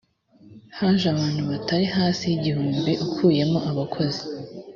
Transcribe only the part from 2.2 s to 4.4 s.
y’igihumbi ukuyemo abakozi